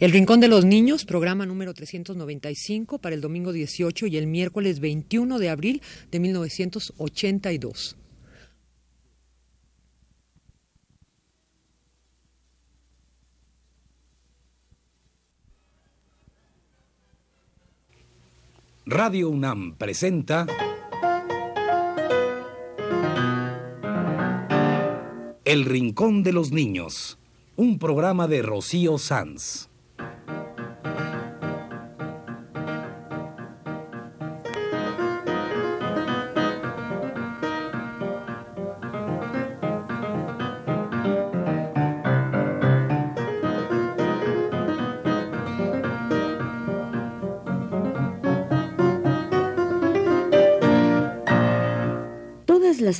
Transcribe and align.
El 0.00 0.12
Rincón 0.12 0.40
de 0.40 0.48
los 0.48 0.64
Niños, 0.64 1.04
programa 1.04 1.44
número 1.44 1.74
395 1.74 3.00
para 3.00 3.14
el 3.14 3.20
domingo 3.20 3.52
18 3.52 4.06
y 4.06 4.16
el 4.16 4.26
miércoles 4.26 4.80
21 4.80 5.38
de 5.38 5.50
abril 5.50 5.82
de 6.10 6.20
1982. 6.20 7.96
Radio 18.86 19.28
UNAM 19.28 19.76
presenta 19.76 20.46
El 25.44 25.66
Rincón 25.66 26.22
de 26.22 26.32
los 26.32 26.52
Niños, 26.52 27.18
un 27.56 27.78
programa 27.78 28.26
de 28.28 28.40
Rocío 28.40 28.96
Sanz. 28.96 29.69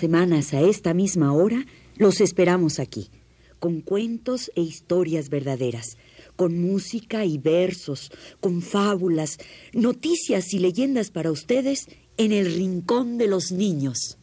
Semanas 0.00 0.54
a 0.54 0.60
esta 0.62 0.94
misma 0.94 1.32
hora 1.34 1.66
los 1.96 2.20
esperamos 2.22 2.78
aquí, 2.78 3.10
con 3.58 3.82
cuentos 3.82 4.50
e 4.56 4.62
historias 4.62 5.28
verdaderas, 5.28 5.98
con 6.34 6.58
música 6.60 7.26
y 7.26 7.36
versos, 7.36 8.10
con 8.40 8.62
fábulas, 8.62 9.36
noticias 9.74 10.54
y 10.54 10.58
leyendas 10.58 11.10
para 11.10 11.30
ustedes 11.30 11.86
en 12.16 12.32
el 12.32 12.54
Rincón 12.54 13.18
de 13.18 13.26
los 13.28 13.52
Niños. 13.52 14.16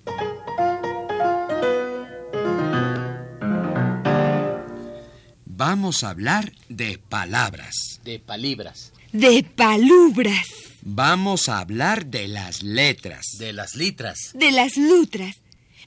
Vamos 5.46 6.04
a 6.04 6.10
hablar 6.10 6.54
de 6.70 6.98
palabras. 6.98 8.00
De 8.04 8.20
palibras. 8.20 8.94
De 9.12 9.44
palubras. 9.44 10.48
Vamos 10.82 11.50
a 11.50 11.60
hablar 11.60 12.08
de 12.08 12.28
las 12.28 12.64
letras. 12.64 13.38
De 13.38 13.54
las 13.54 13.76
litras. 13.76 14.32
De 14.34 14.52
las 14.52 14.78
lutras. 14.78 15.36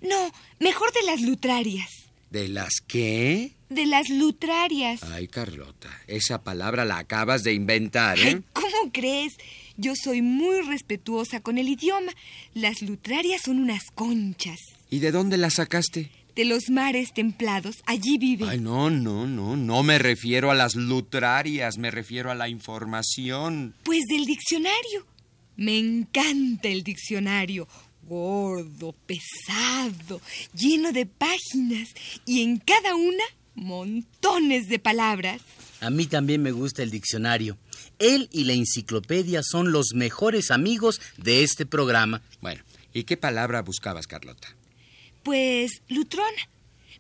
No, 0.03 0.31
mejor 0.59 0.93
de 0.93 1.03
las 1.03 1.21
lutrarias. 1.21 1.89
¿De 2.31 2.49
las 2.49 2.75
qué? 2.87 3.53
De 3.71 3.87
las 3.87 4.09
lutrarias. 4.09 5.03
Ay, 5.03 5.27
Carlota, 5.27 5.91
esa 6.07 6.43
palabra 6.43 6.85
la 6.85 6.99
acabas 6.99 7.43
de 7.43 7.55
inventar, 7.55 8.19
¿eh? 8.19 8.23
Ay, 8.37 8.43
¿cómo 8.53 8.93
crees? 8.93 9.35
Yo 9.77 9.95
soy 9.97 10.23
muy 10.23 10.61
respetuosa 10.63 11.41
con 11.41 11.59
el 11.59 11.69
idioma. 11.69 12.13
Las 12.55 12.83
lutrarias 12.83 13.43
son 13.45 13.59
unas 13.59 13.83
conchas. 13.95 14.59
¿Y 14.91 15.01
de 15.01 15.11
dónde 15.11 15.39
la 15.39 15.51
sacaste? 15.51 16.11
De 16.37 16.45
los 16.45 16.71
mares 16.71 17.13
templados. 17.13 17.83
Allí 17.87 18.17
viven. 18.17 18.49
Ay, 18.49 18.61
no, 18.61 18.91
no, 18.91 19.27
no, 19.27 19.57
no 19.57 19.83
me 19.83 19.99
refiero 19.99 20.51
a 20.51 20.55
las 20.55 20.77
lutrarias, 20.77 21.79
me 21.79 21.91
refiero 21.91 22.31
a 22.31 22.37
la 22.37 22.49
información. 22.49 23.75
Pues 23.83 24.05
del 24.09 24.25
diccionario. 24.25 25.07
Me 25.57 25.79
encanta 25.79 26.69
el 26.69 26.85
diccionario. 26.85 27.67
Gordo, 28.15 28.93
pesado, 29.07 30.21
lleno 30.53 30.91
de 30.91 31.07
páginas 31.07 31.91
y 32.27 32.43
en 32.43 32.59
cada 32.59 32.97
una 32.97 33.23
montones 33.55 34.69
de 34.69 34.81
palabras. 34.81 35.41
A 35.81 35.91
mí 35.91 36.07
también 36.07 36.43
me 36.43 36.51
gusta 36.51 36.83
el 36.83 36.91
diccionario. 36.91 37.57
Él 38.01 38.29
y 38.33 38.43
la 38.45 38.55
enciclopedia 38.55 39.43
son 39.45 39.71
los 39.71 39.95
mejores 39.95 40.51
amigos 40.51 41.01
de 41.19 41.45
este 41.45 41.67
programa. 41.67 42.21
Bueno, 42.41 42.65
¿y 42.93 43.05
qué 43.05 43.17
palabra 43.17 43.63
buscabas, 43.63 44.09
Carlota? 44.09 44.57
Pues 45.23 45.71
Lutrona. 45.89 46.49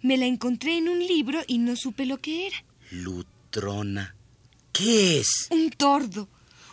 Me 0.03 0.17
la 0.17 0.27
encontré 0.27 0.77
en 0.79 0.89
un 0.89 1.01
libro 1.05 1.41
y 1.49 1.59
no 1.59 1.75
supe 1.75 2.07
lo 2.07 2.19
que 2.19 2.47
era. 2.47 2.65
Lutrona. 2.93 4.15
¿Qué 4.73 5.19
es? 5.19 5.49
Un 5.51 5.71
tordo. 5.71 6.29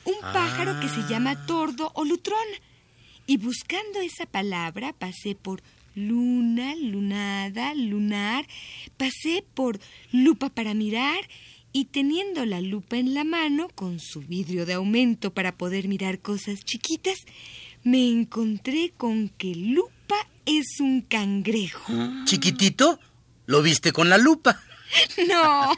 Un 0.06 0.14
Ah. 0.22 0.32
pájaro 0.32 0.80
que 0.80 0.90
se 0.90 1.12
llama 1.12 1.48
tordo 1.48 1.92
o 1.96 2.06
lutrona. 2.06 2.58
Y 3.28 3.38
buscando 3.38 4.00
esa 4.00 4.26
palabra 4.26 4.94
pasé 4.94 5.36
por 5.36 5.62
luna, 5.96 6.76
lunada, 6.76 7.74
lunar, 7.76 8.48
pasé 8.96 9.44
por 9.54 9.80
lupa 10.12 10.50
para 10.50 10.74
mirar 10.74 11.28
y 11.74 11.86
teniendo 11.86 12.46
la 12.46 12.62
lupa 12.62 12.98
en 12.98 13.14
la 13.14 13.26
mano 13.26 13.68
con 13.76 14.00
su 14.00 14.22
vidrio 14.22 14.66
de 14.66 14.74
aumento 14.74 15.34
para 15.34 15.58
poder 15.58 15.90
mirar 15.90 16.20
cosas 16.20 16.64
chiquitas, 16.64 17.18
me 17.84 18.10
encontré 18.10 18.94
con 18.96 19.30
que 19.30 19.54
lupa 19.56 20.16
es 20.46 20.80
un 20.80 21.02
cangrejo. 21.02 21.94
¿Chiquitito? 22.24 23.00
¿Lo 23.46 23.62
viste 23.62 23.92
con 23.92 24.10
la 24.10 24.18
lupa? 24.18 24.62
No, 25.28 25.72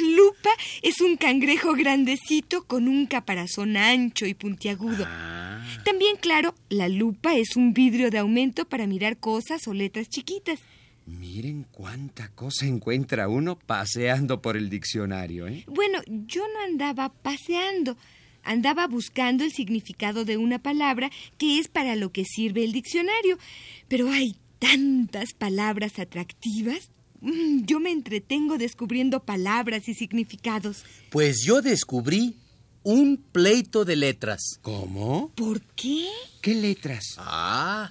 Lupa 0.00 0.50
es 0.82 1.00
un 1.00 1.16
cangrejo 1.16 1.74
grandecito 1.74 2.64
con 2.64 2.88
un 2.88 3.06
caparazón 3.06 3.76
ancho 3.76 4.26
y 4.26 4.34
puntiagudo. 4.34 5.04
Ah. 5.06 5.64
También, 5.84 6.16
claro, 6.16 6.54
la 6.68 6.88
lupa 6.88 7.36
es 7.36 7.56
un 7.56 7.72
vidrio 7.72 8.10
de 8.10 8.18
aumento 8.18 8.66
para 8.66 8.86
mirar 8.86 9.18
cosas 9.18 9.66
o 9.68 9.74
letras 9.74 10.08
chiquitas. 10.08 10.60
Miren 11.06 11.64
cuánta 11.70 12.28
cosa 12.30 12.66
encuentra 12.66 13.28
uno 13.28 13.56
paseando 13.56 14.42
por 14.42 14.56
el 14.56 14.68
diccionario, 14.68 15.46
¿eh? 15.46 15.64
Bueno, 15.68 16.00
yo 16.06 16.42
no 16.48 16.64
andaba 16.64 17.10
paseando, 17.10 17.96
andaba 18.42 18.88
buscando 18.88 19.44
el 19.44 19.52
significado 19.52 20.24
de 20.24 20.36
una 20.36 20.58
palabra 20.58 21.10
que 21.38 21.60
es 21.60 21.68
para 21.68 21.94
lo 21.94 22.10
que 22.10 22.24
sirve 22.24 22.64
el 22.64 22.72
diccionario. 22.72 23.38
Pero 23.86 24.10
hay 24.10 24.36
tantas 24.58 25.32
palabras 25.34 26.00
atractivas. 26.00 26.90
Mm, 27.20 27.64
Yo 27.64 27.80
me 27.80 27.90
entretengo 27.90 28.58
descubriendo 28.58 29.20
palabras 29.24 29.88
y 29.88 29.94
significados. 29.94 30.84
Pues 31.10 31.42
yo 31.44 31.62
descubrí 31.62 32.36
un 32.82 33.16
pleito 33.16 33.84
de 33.84 33.96
letras. 33.96 34.58
¿Cómo? 34.62 35.32
¿Por 35.34 35.60
qué? 35.74 36.06
¿Qué 36.40 36.54
letras? 36.54 37.14
Ah, 37.18 37.90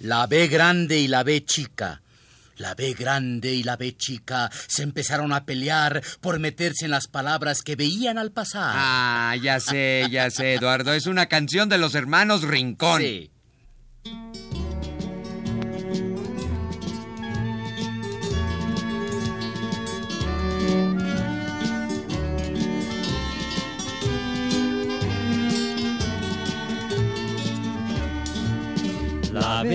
la 0.00 0.26
B 0.26 0.48
grande 0.48 0.98
y 0.98 1.08
la 1.08 1.22
B 1.22 1.44
chica. 1.44 2.02
La 2.56 2.74
B 2.74 2.92
grande 2.94 3.52
y 3.54 3.62
la 3.62 3.76
B 3.76 3.96
chica 3.96 4.50
se 4.68 4.82
empezaron 4.82 5.32
a 5.32 5.44
pelear 5.46 6.02
por 6.20 6.38
meterse 6.38 6.84
en 6.84 6.90
las 6.90 7.08
palabras 7.08 7.62
que 7.62 7.76
veían 7.76 8.18
al 8.18 8.30
pasar. 8.30 8.72
Ah, 8.76 9.34
ya 9.42 9.58
sé, 9.58 10.06
ya 10.10 10.30
sé, 10.30 10.54
Eduardo. 10.54 10.92
Es 10.92 11.06
una 11.06 11.26
canción 11.26 11.68
de 11.68 11.78
los 11.78 11.94
hermanos 11.94 12.42
Rincón. 12.42 13.00
Sí. 13.00 13.30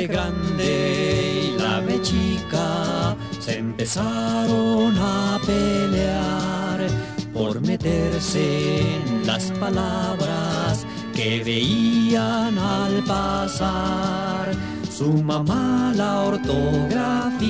Grande 0.08 1.54
y 1.54 1.60
la 1.60 1.80
B 1.82 2.02
chica 2.02 3.16
se 3.40 3.58
empezaron 3.60 4.98
a 4.98 5.40
pelear 5.46 6.88
por 7.34 7.62
meterse 7.62 8.82
en 8.96 9.28
las 9.28 9.52
palabras 9.52 10.86
que 11.14 11.44
veían 11.44 12.58
al 12.58 13.04
pasar. 13.04 14.52
Su 14.92 15.14
mamá 15.14 15.94
la 15.96 16.22
ortografía, 16.22 17.44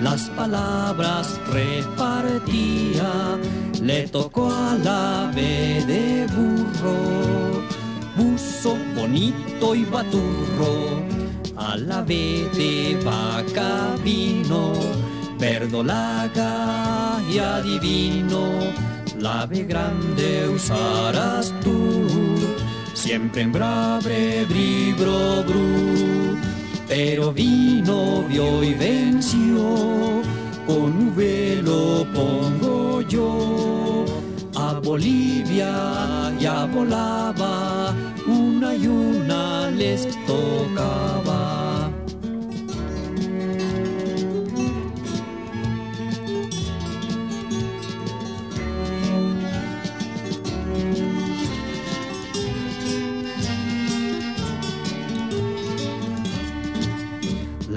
las 0.00 0.30
palabras 0.30 1.38
repartía, 1.52 3.38
le 3.82 4.08
tocó 4.08 4.50
a 4.50 4.78
la 4.82 5.30
B 5.34 5.84
de 5.86 6.26
burro 6.34 7.44
buzo 8.16 8.76
bonito 8.94 9.74
y 9.74 9.84
baturro, 9.84 11.02
a 11.74 11.76
la 11.76 12.02
B 12.02 12.48
de 12.54 12.96
vaca 13.04 13.96
vino, 14.04 14.74
verdolaga 15.40 17.20
y 17.28 17.38
adivino, 17.38 18.44
la 19.18 19.44
B 19.46 19.64
grande 19.64 20.48
usarás 20.54 21.52
tú, 21.64 22.06
siempre 22.92 23.42
en 23.42 23.50
brave 23.50 24.44
bribro 24.48 25.42
bru, 25.48 26.38
pero 26.86 27.32
vino, 27.32 28.22
vio 28.28 28.62
y 28.62 28.74
venció, 28.74 30.22
con 30.68 31.12
V 31.16 31.60
lo 31.64 32.06
pongo 32.14 33.00
yo 33.00 34.04
a 34.54 34.74
Bolivia 34.74 36.32
ya 36.38 36.66
volaba, 36.66 37.92
una 38.26 38.74
y 38.74 38.86
una 38.86 39.70
les 39.70 40.06
tocaba. 40.26 41.63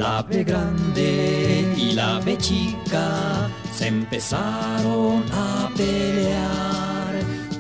La 0.07 0.21
B 0.21 0.45
grande 0.45 1.75
y 1.75 1.91
la 1.91 2.19
B 2.19 2.37
chica 2.37 3.49
se 3.73 3.87
empezaron 3.87 5.21
a 5.33 5.69
pelear 5.75 7.13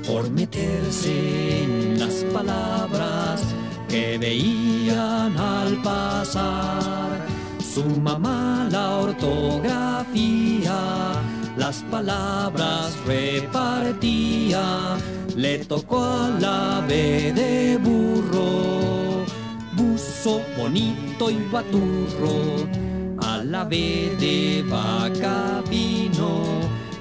por 0.07 0.29
meterse 0.29 1.63
en 1.63 1.99
las 1.99 2.23
palabras 2.33 3.43
que 3.89 4.17
veían 4.17 5.37
al 5.37 5.81
pasar. 5.81 7.25
Su 7.59 7.83
mamá 7.83 8.69
la 8.71 8.95
ortografía, 8.95 10.79
las 11.57 11.83
palabras 11.91 12.97
repartía, 13.05 14.63
le 15.35 15.65
tocó 15.65 16.01
a 16.01 16.29
la 16.39 16.85
B 16.87 17.33
de 17.33 17.77
burro, 17.77 18.96
bonito 20.57 21.29
y 21.29 21.37
baturro, 21.51 22.67
a 23.21 23.43
la 23.43 23.63
B 23.63 24.15
de 24.19 24.63
vaca 24.67 25.61
vino, 25.69 26.43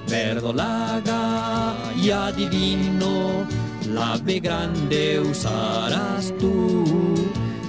verdolaga 0.09 1.75
y 2.01 2.11
adivino 2.11 3.47
la 3.93 4.17
B 4.17 4.41
grande 4.41 5.21
usarás 5.21 6.33
tú, 6.39 6.85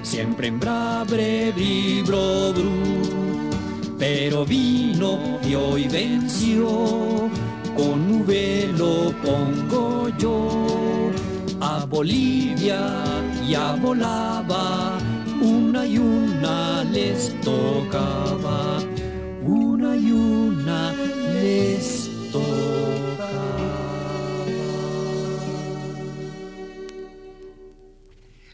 siempre 0.01 0.47
en 0.47 0.59
brabre, 0.59 1.53
bro, 2.05 2.53
bru. 2.53 2.71
Pero 3.99 4.45
vino 4.45 5.39
y 5.47 5.55
hoy 5.55 5.87
venció, 5.87 6.67
con 7.75 8.23
V 8.23 8.73
lo 8.77 9.11
pongo 9.21 10.09
yo. 10.17 11.11
A 11.59 11.85
Bolivia 11.85 12.81
ya 13.47 13.73
volaba, 13.73 14.97
una 15.41 15.85
y 15.85 15.97
una 15.97 16.83
les 16.83 17.39
tocaba, 17.41 18.79
una 19.43 19.95
y 19.95 20.11
una 20.11 20.93
les 21.33 22.09
tocaba. 22.31 23.67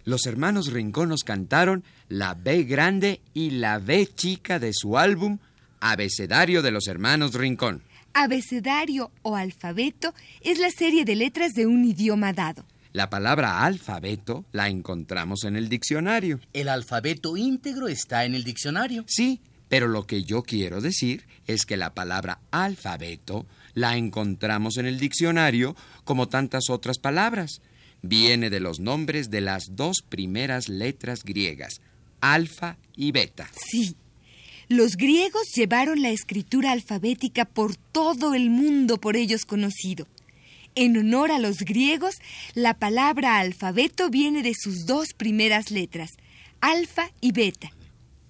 Los 0.05 0.25
hermanos 0.25 0.71
Rincón 0.71 1.09
nos 1.09 1.23
cantaron 1.23 1.83
la 2.09 2.33
B 2.33 2.63
grande 2.63 3.21
y 3.33 3.51
la 3.51 3.79
B 3.79 4.07
chica 4.07 4.59
de 4.59 4.71
su 4.73 4.97
álbum 4.97 5.39
Abecedario 5.79 6.61
de 6.61 6.71
los 6.71 6.87
hermanos 6.87 7.33
Rincón. 7.33 7.83
Abecedario 8.13 9.11
o 9.21 9.35
alfabeto 9.35 10.13
es 10.41 10.59
la 10.59 10.69
serie 10.69 11.03
de 11.03 11.15
letras 11.15 11.53
de 11.53 11.67
un 11.67 11.83
idioma 11.83 12.31
dado. 12.31 12.63
La 12.93 13.09
palabra 13.09 13.65
alfabeto 13.65 14.45
la 14.51 14.69
encontramos 14.69 15.45
en 15.45 15.55
el 15.55 15.67
diccionario. 15.67 16.39
El 16.53 16.69
alfabeto 16.69 17.35
íntegro 17.35 17.87
está 17.87 18.23
en 18.23 18.35
el 18.35 18.43
diccionario. 18.43 19.03
Sí, 19.07 19.41
pero 19.67 19.87
lo 19.87 20.05
que 20.05 20.23
yo 20.23 20.43
quiero 20.43 20.79
decir 20.79 21.25
es 21.47 21.65
que 21.65 21.75
la 21.75 21.95
palabra 21.95 22.39
alfabeto 22.51 23.47
la 23.73 23.97
encontramos 23.97 24.77
en 24.77 24.85
el 24.85 24.99
diccionario 24.99 25.75
como 26.03 26.29
tantas 26.29 26.69
otras 26.69 26.99
palabras 26.99 27.61
viene 28.03 28.51
de 28.51 28.59
los 28.59 28.79
nombres 28.79 29.31
de 29.31 29.41
las 29.41 29.75
dos 29.75 30.03
primeras 30.07 30.69
letras 30.69 31.23
griegas, 31.23 31.81
alfa 32.21 32.77
y 32.95 33.11
beta. 33.11 33.49
Sí. 33.71 33.95
Los 34.69 34.97
griegos 34.97 35.51
llevaron 35.55 36.03
la 36.03 36.11
escritura 36.11 36.71
alfabética 36.71 37.45
por 37.45 37.75
todo 37.75 38.35
el 38.35 38.51
mundo 38.51 38.99
por 38.99 39.15
ellos 39.15 39.45
conocido. 39.45 40.07
En 40.75 40.97
honor 40.97 41.31
a 41.31 41.39
los 41.39 41.59
griegos, 41.59 42.15
la 42.55 42.73
palabra 42.79 43.39
alfabeto 43.39 44.09
viene 44.09 44.43
de 44.43 44.53
sus 44.55 44.85
dos 44.85 45.13
primeras 45.13 45.71
letras, 45.71 46.11
alfa 46.61 47.09
y 47.21 47.31
beta. 47.31 47.71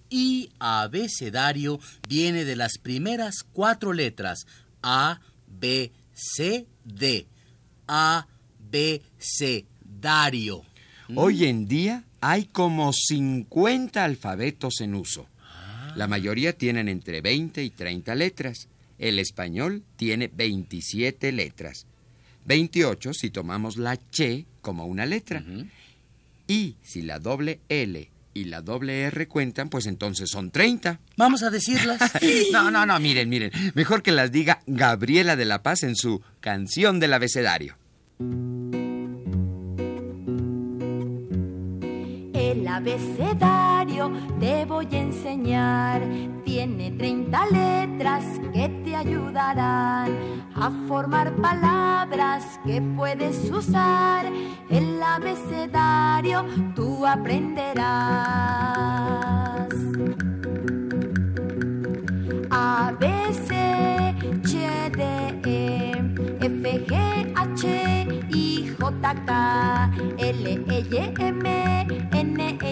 Y 0.10 0.50
abecedario 0.60 1.80
viene 2.08 2.46
de 2.46 2.56
las 2.56 2.78
primeras 2.78 3.44
cuatro 3.54 3.94
letras, 3.94 4.46
A, 4.82 5.22
B, 5.48 5.92
C, 6.14 6.68
D. 6.84 7.28
A, 7.88 8.28
abecedario. 8.74 10.64
Hoy 11.16 11.46
en 11.46 11.68
día 11.68 12.04
hay 12.22 12.46
como 12.46 12.92
50 12.92 14.04
alfabetos 14.04 14.82
en 14.82 14.96
uso. 14.96 15.28
La 15.96 16.08
mayoría 16.08 16.58
tienen 16.58 16.88
entre 16.88 17.22
20 17.22 17.64
y 17.64 17.70
30 17.70 18.16
letras. 18.16 18.68
El 18.98 19.20
español 19.20 19.84
tiene 19.96 20.32
27 20.34 21.32
letras. 21.32 21.86
28 22.46 23.14
si 23.14 23.30
tomamos 23.30 23.78
la 23.78 23.98
Che 23.98 24.46
como 24.62 24.86
una 24.86 25.06
letra. 25.06 25.44
Y 26.48 26.76
si 26.82 27.02
la 27.02 27.20
doble 27.20 27.60
L 27.70 28.10
y 28.34 28.46
la 28.46 28.62
doble 28.62 29.04
R 29.04 29.28
cuentan, 29.28 29.70
pues 29.70 29.86
entonces 29.86 30.30
son 30.30 30.52
30. 30.52 31.00
Vamos 31.18 31.44
a 31.44 31.50
decirlas. 31.50 32.00
no, 32.52 32.72
no, 32.72 32.86
no, 32.86 33.00
miren, 33.00 33.30
miren. 33.30 33.52
Mejor 33.76 34.02
que 34.02 34.12
las 34.12 34.32
diga 34.32 34.62
Gabriela 34.66 35.36
de 35.36 35.46
la 35.46 35.62
Paz 35.62 35.84
en 35.84 35.96
su 35.96 36.22
canción 36.40 37.00
del 37.00 37.14
abecedario. 37.14 37.78
Abecedario 42.74 44.12
te 44.40 44.66
voy 44.66 44.88
a 44.92 45.00
enseñar. 45.00 46.02
Tiene 46.44 46.92
30 46.92 47.46
letras 47.48 48.26
que 48.54 48.70
te 48.84 48.96
ayudarán 48.96 50.12
a 50.56 50.72
formar 50.88 51.34
palabras 51.36 52.60
que 52.66 52.82
puedes 52.82 53.52
usar. 53.52 54.26
El 54.70 55.02
abecedario 55.02 56.46
tú 56.76 57.06
aprenderás. 57.06 57.84
A, 62.50 62.94
B, 63.00 63.10
C, 63.48 64.14
D, 64.96 65.42
E, 65.46 65.92
F, 66.42 66.86
G, 66.88 67.34
H, 67.36 68.08
I, 68.30 68.76
J, 68.80 69.16
K, 69.26 69.92
L, 70.18 70.66
E, 70.70 70.86
Y, 70.92 71.14
M, 71.20 72.03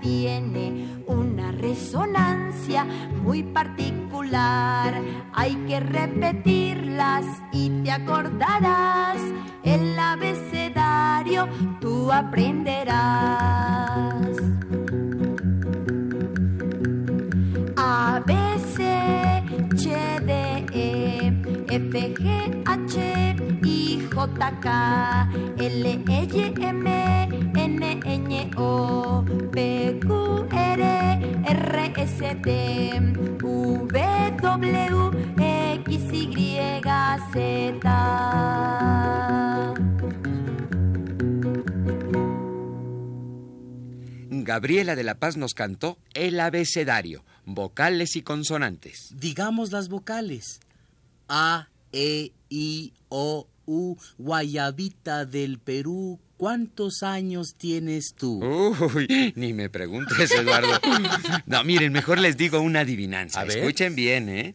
tiene 0.00 0.86
una 1.06 1.50
resonancia 1.52 2.86
muy 3.22 3.42
particular. 3.42 4.94
Hay 5.32 5.56
que 5.66 5.80
repetirlas 5.80 7.24
y 7.52 7.70
te 7.82 7.90
acordarás. 7.90 9.20
El 9.64 9.98
abecedario 9.98 11.48
tú 11.80 12.12
aprenderás. 12.12 12.94
A, 17.76 18.22
B, 18.24 18.34
C, 18.76 19.42
D, 20.24 20.66
E, 20.72 21.32
F, 21.68 22.14
G, 22.14 22.62
H, 22.64 23.36
I, 23.64 24.08
J, 24.14 24.60
K, 24.60 25.28
L, 25.58 26.04
E, 26.08 26.28
Y, 26.32 26.54
M, 26.60 27.53
N, 27.74 28.00
Ñ, 28.00 28.52
O, 28.56 29.24
P, 29.50 29.98
Q, 30.00 30.46
R, 30.52 30.82
R, 31.44 31.92
S, 31.96 32.34
T, 32.42 33.00
V, 33.42 34.36
W, 34.40 35.10
X, 35.36 36.12
Y, 36.12 36.82
Z. 37.32 38.14
Gabriela 44.30 44.94
de 44.94 45.02
la 45.02 45.18
Paz 45.18 45.36
nos 45.36 45.54
cantó 45.54 45.98
el 46.12 46.38
abecedario, 46.38 47.24
vocales 47.44 48.14
y 48.14 48.22
consonantes. 48.22 49.12
Digamos 49.16 49.72
las 49.72 49.88
vocales. 49.88 50.60
A, 51.28 51.68
E, 51.92 52.30
I, 52.50 52.92
O, 53.08 53.48
U, 53.66 53.96
Guayabita 54.18 55.24
del 55.24 55.58
Perú. 55.58 56.20
¿Cuántos 56.36 57.02
años 57.02 57.54
tienes 57.56 58.14
tú? 58.18 58.44
Uy, 58.94 59.32
ni 59.36 59.52
me 59.52 59.70
preguntes, 59.70 60.30
Eduardo. 60.32 60.80
No, 61.46 61.62
miren, 61.64 61.92
mejor 61.92 62.18
les 62.18 62.36
digo 62.36 62.60
una 62.60 62.80
adivinanza. 62.80 63.40
A 63.40 63.44
ver. 63.44 63.58
Escuchen 63.58 63.94
bien, 63.94 64.28
¿eh? 64.28 64.54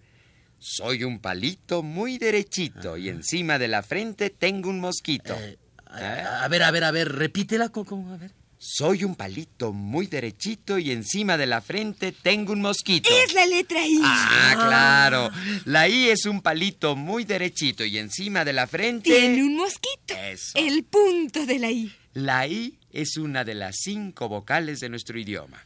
Soy 0.59 1.05
un 1.05 1.19
palito 1.19 1.81
muy 1.83 2.17
derechito 2.17 2.97
y 2.97 3.07
encima 3.07 3.57
de 3.57 3.69
la 3.69 3.81
frente 3.81 4.29
tengo 4.29 4.69
un 4.69 4.81
mosquito. 4.81 5.33
Eh, 5.35 5.57
a, 5.87 6.43
a 6.43 6.47
ver, 6.49 6.63
a 6.63 6.71
ver, 6.71 6.83
a 6.83 6.91
ver, 6.91 7.13
repítela. 7.13 7.69
¿cómo, 7.69 7.85
cómo? 7.85 8.13
A 8.13 8.17
ver. 8.17 8.31
Soy 8.61 9.05
un 9.05 9.15
palito 9.15 9.71
muy 9.71 10.07
derechito 10.07 10.77
y 10.77 10.91
encima 10.91 11.37
de 11.37 11.45
la 11.47 11.61
frente 11.61 12.11
tengo 12.11 12.51
un 12.51 12.59
mosquito. 12.59 13.09
Es 13.09 13.33
la 13.33 13.45
letra 13.45 13.87
I. 13.87 14.01
Ah, 14.03 14.53
claro. 14.53 15.31
La 15.63 15.87
I 15.87 16.09
es 16.09 16.25
un 16.25 16.41
palito 16.41 16.97
muy 16.97 17.23
derechito 17.23 17.85
y 17.85 17.97
encima 17.97 18.43
de 18.43 18.51
la 18.51 18.67
frente... 18.67 19.11
Tiene 19.11 19.45
un 19.45 19.55
mosquito. 19.55 20.13
Eso. 20.13 20.59
El 20.59 20.83
punto 20.83 21.45
de 21.45 21.57
la 21.57 21.71
I. 21.71 21.95
La 22.13 22.47
I 22.47 22.77
es 22.91 23.15
una 23.15 23.45
de 23.45 23.55
las 23.55 23.77
cinco 23.79 24.27
vocales 24.27 24.81
de 24.81 24.89
nuestro 24.89 25.17
idioma. 25.17 25.63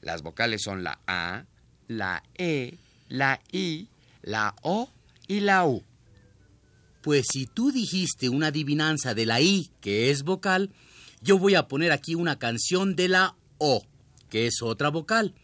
Las 0.00 0.22
vocales 0.22 0.62
son 0.62 0.84
la 0.84 1.00
A, 1.08 1.44
la 1.88 2.22
E, 2.36 2.78
la 3.08 3.40
I, 3.50 3.88
la 4.22 4.54
O 4.62 4.88
y 5.26 5.40
la 5.40 5.66
U. 5.66 5.82
Pues 7.02 7.26
si 7.32 7.46
tú 7.46 7.72
dijiste 7.72 8.28
una 8.28 8.48
adivinanza 8.48 9.12
de 9.14 9.26
la 9.26 9.40
I, 9.40 9.72
que 9.80 10.12
es 10.12 10.22
vocal, 10.22 10.70
yo 11.22 11.38
voy 11.38 11.54
a 11.54 11.68
poner 11.68 11.92
aquí 11.92 12.14
una 12.14 12.38
canción 12.38 12.96
de 12.96 13.08
la 13.08 13.36
O, 13.58 13.84
que 14.28 14.46
es 14.46 14.62
otra 14.62 14.88
vocal. 14.88 15.34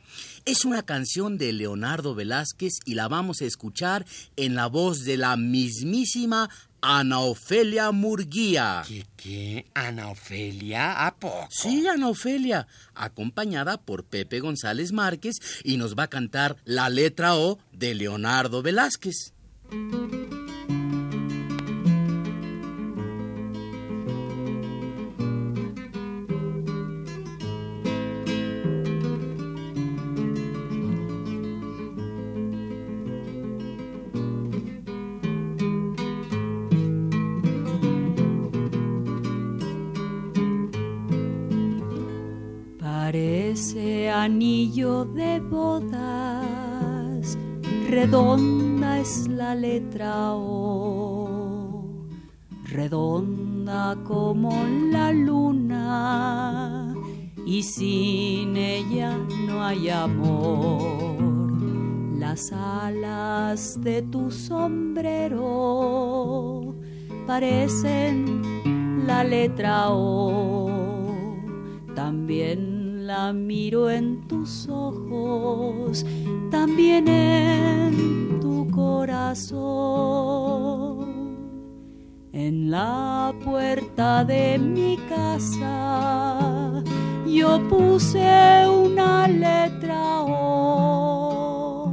Es 0.45 0.65
una 0.65 0.83
canción 0.83 1.39
de 1.39 1.53
Leonardo 1.53 2.15
Velázquez 2.15 2.75
y 2.85 2.95
la 2.95 3.09
vamos 3.09 3.41
a 3.41 3.47
escuchar 3.47 4.05
en 4.37 4.55
la 4.55 4.67
voz 4.67 5.05
de 5.05 5.17
la 5.17 5.37
mismísima 5.37 6.51
Ana 6.81 7.21
Ofelia 7.21 7.91
Murguía. 7.93 8.83
¿Qué, 8.87 9.07
qué? 9.17 9.67
¿Ana 9.73 10.11
Ofelia? 10.11 11.07
¿A 11.07 11.17
poco? 11.17 11.49
Sí, 11.51 11.87
Ana 11.89 12.09
Ofelia, 12.09 12.67
acompañada 12.95 13.79
por 13.79 14.05
Pepe 14.05 14.41
González 14.41 14.93
Márquez 14.93 15.37
y 15.65 15.79
nos 15.79 15.95
va 15.95 16.05
a 16.05 16.11
cantar 16.11 16.57
la 16.65 16.91
letra 16.91 17.37
O 17.37 17.59
de 17.73 17.95
Leonardo 17.95 18.61
Velázquez. 18.61 19.33
Anillo 44.25 45.05
de 45.05 45.39
bodas, 45.39 47.37
redonda 47.91 48.99
es 48.99 49.29
la 49.29 49.55
letra 49.55 50.33
O, 50.33 51.85
redonda 52.65 53.95
como 54.05 54.51
la 54.91 55.13
luna, 55.13 56.95
y 57.45 57.63
sin 57.63 58.57
ella 58.57 59.19
no 59.47 59.63
hay 59.63 59.91
amor. 59.91 61.23
Las 62.19 62.51
alas 62.51 63.79
de 63.83 64.01
tu 64.01 64.31
sombrero 64.31 65.45
parecen 67.27 68.41
la 69.07 69.23
letra 69.23 69.91
O. 69.91 70.71
También 71.95 72.74
la 73.15 73.33
miro 73.33 73.89
en 73.91 74.27
tus 74.27 74.69
ojos, 74.69 76.05
también 76.51 77.07
en 77.07 78.41
tu 78.41 78.69
corazón. 78.73 79.55
En 82.33 82.73
la 82.73 83.33
puerta 83.45 84.25
de 84.25 84.59
mi 84.59 84.97
casa 85.09 86.83
yo 87.25 87.61
puse 87.69 88.67
una 88.69 89.29
letra 89.29 90.23
O. 90.23 91.93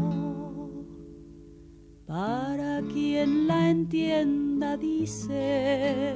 Para 2.07 2.81
quien 2.93 3.45
la 3.45 3.69
entienda 3.69 4.75
dice 4.75 6.10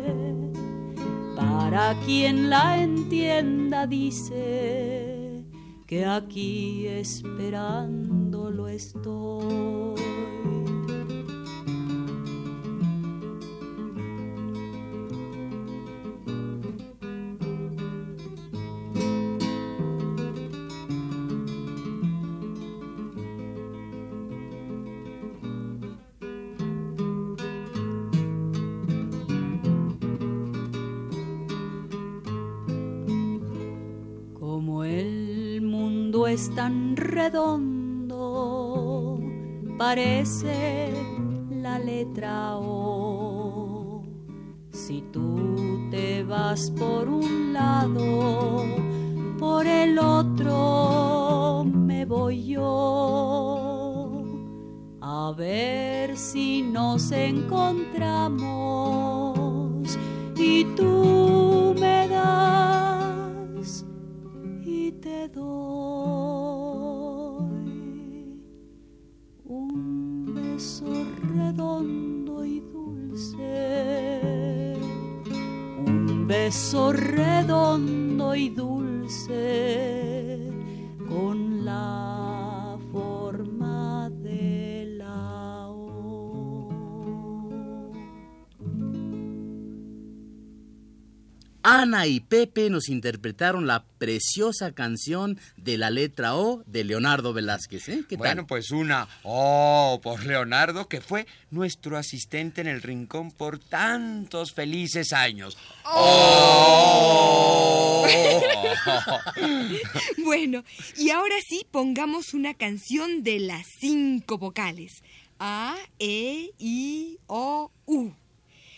para 1.76 1.94
quien 2.06 2.50
la 2.50 2.82
entienda 2.82 3.86
dice 3.86 5.44
que 5.86 6.06
aquí 6.06 6.88
esperándolo 6.88 8.70
estoy. 8.70 9.25
La 41.50 41.80
letra 41.80 42.58
O. 42.58 44.04
Si 44.72 45.02
tú 45.12 45.88
te 45.90 46.24
vas 46.24 46.70
por 46.72 47.10
un 47.10 47.54
lado, 47.54 48.64
por 49.40 49.66
el 49.66 49.98
otro 49.98 51.66
me 51.66 52.06
voy 52.06 52.46
yo. 52.46 54.22
A 55.02 55.34
ver 55.36 56.16
si 56.18 56.62
nos 56.62 57.12
encontramos 57.12 59.98
y 60.36 60.66
tú 60.76 61.65
beso 76.46 76.92
redondo 76.94 78.36
y 78.36 78.50
dulce 78.50 78.65
Ana 91.82 92.08
y 92.08 92.20
Pepe 92.22 92.70
nos 92.70 92.88
interpretaron 92.90 93.68
la 93.68 93.84
preciosa 93.98 94.72
canción 94.72 95.40
de 95.58 95.78
la 95.78 95.90
letra 95.90 96.36
O 96.36 96.64
de 96.66 96.84
Leonardo 96.84 97.34
Velázquez. 97.34 97.90
¿eh? 97.90 98.04
¿Qué 98.08 98.18
Bueno, 98.18 98.44
tal? 98.44 98.48
pues 98.48 98.72
una 98.72 99.08
Oh 99.24 100.00
por 100.02 100.26
Leonardo, 100.26 100.88
que 100.88 101.02
fue 101.02 101.28
nuestro 101.52 101.98
asistente 101.98 102.62
en 102.62 102.68
el 102.68 102.82
rincón 102.82 103.32
por 103.32 103.60
tantos 103.60 104.54
felices 104.54 105.12
años. 105.14 105.58
¡Oh! 105.86 108.06
Bueno, 110.24 110.64
y 110.98 111.10
ahora 111.10 111.36
sí 111.48 111.66
pongamos 111.72 112.34
una 112.34 112.54
canción 112.54 113.24
de 113.24 113.40
las 113.40 113.66
cinco 113.80 114.38
vocales. 114.38 115.02
A, 115.40 115.76
E, 116.00 116.52
I, 116.60 117.18
O, 117.28 117.72
U. 117.86 118.12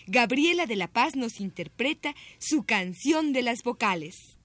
Gabriela 0.08 0.66
de 0.66 0.78
la 0.78 0.88
Paz 0.88 1.18
nos 1.18 1.42
interpreta 1.42 2.16
su 2.40 2.64
canción 2.64 3.34
de 3.34 3.42
las 3.42 3.62
vocales. 3.62 4.38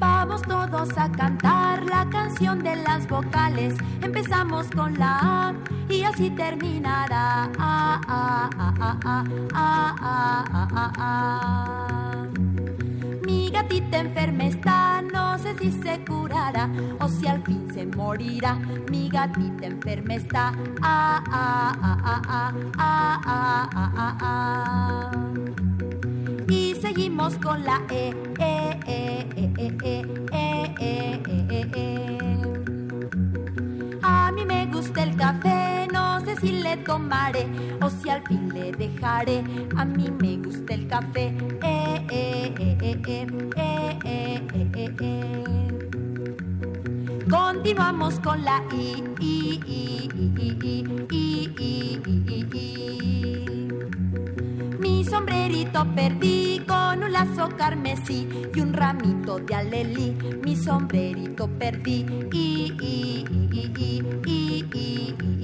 Vamos 0.00 0.40
todos 0.42 0.96
a 0.96 1.12
cantar 1.12 1.84
la 1.84 2.08
canción 2.08 2.62
de 2.62 2.76
las 2.76 3.06
vocales. 3.08 3.74
Empezamos 4.02 4.68
con 4.70 4.98
la 4.98 5.48
A 5.48 5.54
y 5.90 6.02
así 6.04 6.30
terminará. 6.30 7.50
A, 7.58 8.00
a, 8.08 8.50
a, 9.52 9.76
mi 13.46 13.52
gatita 13.52 13.98
enferma 13.98 14.42
está, 14.46 15.00
no 15.02 15.38
sé 15.38 15.54
si 15.56 15.70
se 15.70 16.04
curará 16.04 16.68
o 16.98 17.06
si 17.06 17.28
al 17.28 17.40
fin 17.44 17.72
se 17.72 17.86
morirá. 17.86 18.54
Mi 18.90 19.08
gatita 19.08 19.66
enferma 19.66 20.14
está. 20.14 20.52
A, 20.82 21.22
A, 21.30 21.70
A, 21.80 21.92
A, 22.02 22.16
A, 22.26 22.50
A, 22.76 23.20
A, 23.24 23.68
A, 23.72 23.84
A, 24.04 24.08
A. 24.20 25.12
Y 26.48 26.74
seguimos 26.82 27.38
con 27.38 27.62
la 27.62 27.80
E, 27.88 28.12
E, 28.40 28.80
E, 28.84 29.28
E, 29.36 29.44
E, 29.58 29.66
E, 29.80 30.04
E, 30.32 30.74
E, 30.80 31.22
E, 31.28 31.46
E, 31.48 31.60
E. 31.76 32.38
A 34.02 34.32
mí 34.32 34.44
me 34.44 34.66
gusta 34.66 35.04
el 35.04 35.14
café, 35.14 35.55
si 36.46 36.52
le 36.62 36.76
tomaré 36.88 37.44
o 37.82 37.90
si 37.90 38.08
al 38.08 38.22
fin 38.28 38.48
le 38.54 38.70
dejaré. 38.72 39.42
A 39.76 39.84
mí 39.84 40.10
me 40.20 40.36
gusta 40.36 40.74
el 40.74 40.86
café. 40.86 41.34
Continuamos 47.28 48.20
con 48.20 48.44
la 48.44 48.62
i, 48.72 49.02
i, 49.20 49.60
i, 49.66 50.08
i, 50.14 50.48
i, 50.60 50.84
i, 51.10 51.36
I, 52.06 52.46
I 52.52 52.68
Mi 54.78 55.04
sombrerito 55.04 55.84
perdí 55.96 56.62
con 56.68 57.02
un 57.02 57.12
lazo 57.12 57.48
carmesí 57.56 58.28
y 58.54 58.60
un 58.60 58.72
ramito 58.72 59.40
de 59.40 59.54
alelí. 59.54 60.16
Mi 60.44 60.54
sombrerito 60.54 61.48
perdí, 61.58 62.06
i, 62.32 62.72
i, 62.80 63.24
i, 63.28 63.48
i, 63.52 63.72
i, 63.76 64.02
i, 64.26 64.64
i, 64.72 65.14
i. 65.24 65.35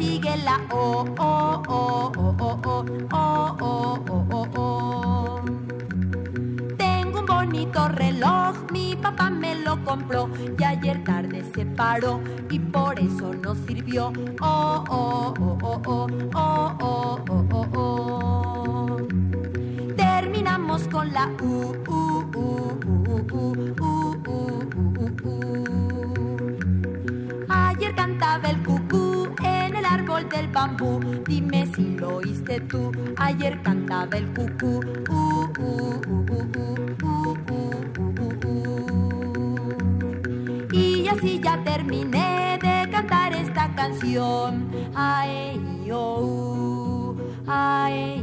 sigue 0.00 0.34
la 0.38 0.58
O, 0.70 1.04
O, 1.18 1.62
O, 1.68 2.12
O, 2.16 2.34
O, 2.38 2.50
O, 2.64 2.84
O, 3.12 3.56
O, 3.60 4.04
O, 4.08 4.26
O, 4.30 4.48
O. 4.56 5.42
Tengo 6.78 7.20
un 7.20 7.26
bonito 7.26 7.86
reloj, 7.88 8.54
mi 8.72 8.96
papá 8.96 9.28
me 9.28 9.54
lo 9.56 9.84
compró 9.84 10.30
y 10.58 10.64
ayer 10.64 11.04
tarde 11.04 11.44
se 11.54 11.66
paró 11.66 12.20
y 12.48 12.58
por 12.58 12.98
eso 12.98 13.34
no 13.44 13.54
sirvió. 13.54 14.10
Oh, 14.40 14.84
oh, 14.88 15.34
oh, 15.38 15.58
oh, 15.62 15.82
oh, 15.86 16.06
oh, 16.34 16.76
oh, 16.80 17.24
oh, 17.28 17.44
oh, 17.52 17.66
oh. 17.76 18.96
Terminamos 19.96 20.88
con 20.88 21.12
la 21.12 21.26
U, 21.42 21.74
U, 21.86 22.24
U, 22.34 22.48
U, 22.86 23.26
U, 23.32 23.74
U, 23.82 23.89
del 30.28 30.48
bambú. 30.48 31.00
Dime 31.26 31.66
si 31.74 31.96
lo 31.96 32.16
oíste 32.16 32.60
tú, 32.60 32.92
ayer 33.16 33.60
cantaba 33.62 34.16
el 34.16 34.26
cucú. 34.34 34.80
Uh, 35.08 35.48
uh, 35.58 36.00
uh, 36.08 36.50
y 40.72 41.08
así 41.08 41.40
ya 41.42 41.62
terminé 41.64 42.58
de 42.62 42.90
cantar 42.90 43.32
esta 43.34 43.74
canción. 43.74 44.70
Ay, 44.94 45.90
oh, 45.92 47.14
ay. 47.46 48.19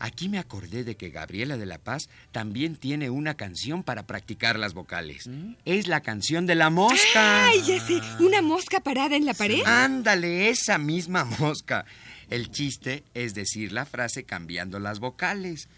Aquí 0.00 0.28
me 0.28 0.38
acordé 0.38 0.84
de 0.84 0.96
que 0.96 1.10
Gabriela 1.10 1.56
de 1.56 1.66
la 1.66 1.78
Paz 1.78 2.08
también 2.32 2.76
tiene 2.76 3.10
una 3.10 3.34
canción 3.34 3.82
para 3.82 4.06
practicar 4.06 4.58
las 4.58 4.74
vocales. 4.74 5.28
Es 5.64 5.86
la 5.86 6.00
canción 6.00 6.46
de 6.46 6.54
la 6.54 6.70
mosca. 6.70 7.46
¡Ay, 7.46 7.62
ya 7.66 7.80
sé! 7.80 8.00
¿Una 8.20 8.42
mosca 8.42 8.80
parada 8.80 9.16
en 9.16 9.26
la 9.26 9.34
pared? 9.34 9.60
Ándale, 9.66 10.48
esa 10.48 10.78
misma 10.78 11.24
mosca. 11.38 11.84
El 12.30 12.50
chiste 12.50 13.04
es 13.14 13.34
decir 13.34 13.72
la 13.72 13.86
frase 13.86 14.24
cambiando 14.24 14.78
las 14.78 14.98
vocales. 15.00 15.68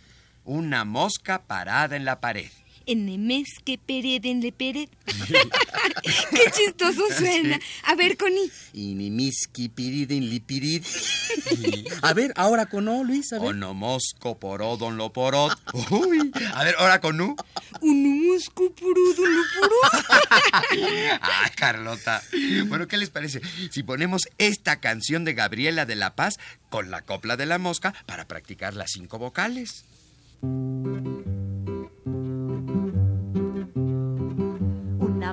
Una 0.45 0.85
mosca 0.85 1.43
parada 1.43 1.97
en 1.97 2.05
la 2.05 2.21
pared. 2.21 2.51
Enemes 2.87 3.59
que 3.65 3.79
pered 3.79 4.25
en 4.25 4.41
le 4.41 4.53
pered. 4.53 4.89
¡Qué 6.03 6.51
chistoso 6.53 7.03
suena! 7.17 7.59
A 7.85 7.95
ver, 7.95 8.17
Connie. 8.17 8.51
Inimiski 8.73 9.69
piridin 9.69 10.29
lipirid. 10.29 10.85
A 12.03 12.13
ver, 12.15 12.33
ahora 12.37 12.67
con 12.67 12.89
O, 12.89 13.05
Luis, 13.05 13.33
a 13.33 13.39
ver. 13.39 13.49
Onomosco 13.49 14.39
porodon 14.39 14.97
lo 14.97 15.13
porot. 15.13 15.59
Uy, 15.91 16.33
a 16.55 16.65
ver, 16.65 16.75
ahora 16.79 17.01
con 17.01 17.21
U. 17.21 17.37
Unumuscu 17.81 18.75
purudu 18.75 19.27
lupuru. 19.27 19.77
Ay, 21.21 21.51
Carlota. 21.57 22.23
Bueno, 22.67 22.89
¿qué 22.89 22.97
les 22.97 23.11
parece 23.11 23.41
si 23.71 23.83
ponemos 23.83 24.29
esta 24.39 24.81
canción 24.81 25.25
de 25.25 25.35
Gabriela 25.35 25.87
de 25.87 25.97
la 25.97 26.15
Paz 26.15 26.39
con 26.69 26.91
la 26.91 27.03
copla 27.03 27.37
de 27.37 27.47
la 27.47 27.59
mosca 27.59 27.95
para 28.07 28.27
practicar 28.27 28.75
las 28.75 28.91
cinco 28.93 29.19
vocales? 29.19 29.85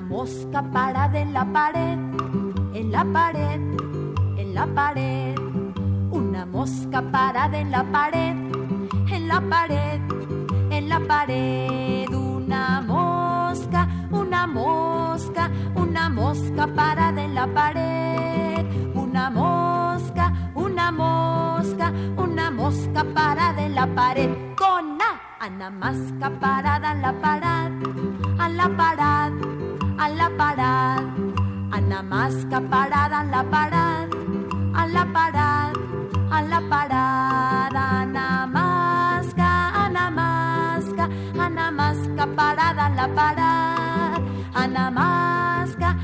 Mosca 0.08 0.62
parada 0.72 1.18
en 1.18 1.32
la 1.34 1.44
pared, 1.44 1.98
en 2.74 2.90
la 2.90 3.04
pared, 3.04 3.60
en 4.38 4.54
la 4.54 4.66
pared. 4.66 5.34
Una 6.10 6.46
mosca 6.46 7.02
parada 7.12 7.58
en 7.58 7.70
la 7.70 7.84
pared, 7.84 8.34
en 9.10 9.28
la 9.28 9.40
pared, 9.40 10.00
en 10.70 10.88
la 10.88 11.00
pared. 11.00 12.08
Una 12.08 12.80
mosca, 12.80 13.86
una 14.10 14.46
mosca, 14.46 15.50
una 15.74 16.08
mosca 16.08 16.66
parada 16.74 17.22
en 17.22 17.34
la 17.34 17.46
pared. 17.46 18.64
Una 18.94 19.30
mosca, 19.30 20.32
una 20.54 20.90
mosca, 20.90 21.92
una 22.16 22.50
mosca 22.50 23.04
parada 23.14 23.62
en 23.62 23.74
la 23.74 23.86
pared. 23.86 24.30
Con 24.56 25.00
A, 25.02 25.28
Ana 25.40 25.70
Masca 25.70 26.30
parada 26.40 26.92
en 26.92 27.02
la 27.02 27.12
pared, 27.12 27.72
a 28.40 28.48
la 28.48 28.68
pared, 28.76 29.17
la 30.28 30.36
pared, 30.36 31.04
la 31.88 32.02
parada 32.60 33.22
en 33.22 33.30
la 33.30 33.42
pared, 33.44 34.08
en 34.76 34.92
la 34.92 35.04
pared, 35.06 35.72
en 36.38 36.50
la 36.50 36.60
parada, 36.68 38.02
en 38.02 38.12
la 38.12 38.46
masca, 38.46 39.72
en 39.86 39.94
la 39.94 40.10
masca, 40.10 41.08
la 42.16 42.26
parada 42.36 42.88
la 42.90 43.08
pared, 43.08 44.22
en 44.62 44.74
la 44.74 44.90
masca, 44.90 45.96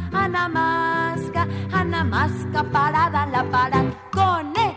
la 1.90 2.04
masca, 2.04 2.62
parada 2.72 3.26
la 3.26 3.44
pared, 3.44 3.92
con 4.10 4.56
E. 4.56 4.74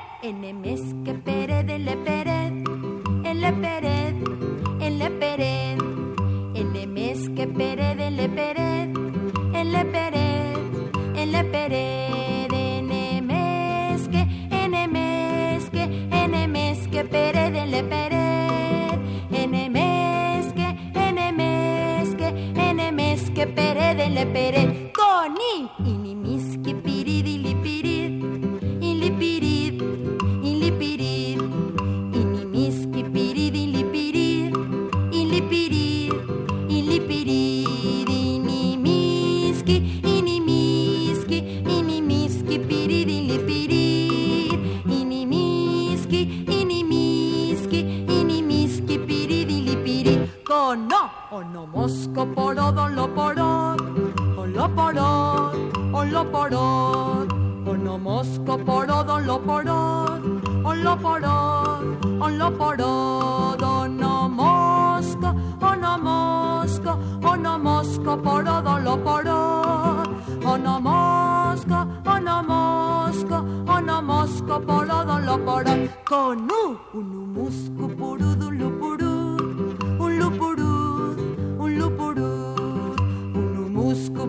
lepere 11.31 12.47
de 12.49 12.81
nemesque, 12.81 14.27
enemesque, 14.51 15.83
enemesque, 16.11 17.03
pere 17.03 17.51
de 17.51 17.65
lepere, 17.65 18.25
enemesque, 19.31 20.67
enemesque, 20.93 22.27
enemesque, 22.55 23.47
pere 23.47 23.95
de 23.95 24.09
lepere, 24.09 24.91
con 24.93 25.35
i. 25.55 25.96
porod, 56.31 57.31
ono 57.67 57.97
mosco 57.97 58.57
porod, 58.57 59.07
lo 59.25 59.39
porod, 59.39 60.23
lo 60.83 60.95
porod, 60.97 61.83
lo 62.39 62.51
porod, 62.51 63.61
ono 63.61 64.29
mosco, 64.29 65.33
ono 65.61 65.97
mosco, 65.97 66.97
ono 67.21 67.57
mosco 67.57 68.17
porod, 68.17 68.67
lo 68.83 68.97
porod, 68.97 70.07
ono 70.43 70.79
mosco, 70.79 71.87
ono 72.05 72.43
mosco, 72.43 73.45
ono 73.65 74.01
mosco 74.01 74.59
porod, 74.59 75.23
lo 75.25 75.37
porod, 75.37 75.89
conu, 76.03 76.77
unu 76.93 77.25
musco 77.35 77.87
porud, 77.97 78.41
un 78.43 78.57
lupurú, 78.57 79.15
un 79.99 80.17
lupurú, 80.19 80.71
un 81.59 81.77
lupurú, 81.77 82.31
unu 83.33 83.69
musco 83.69 84.27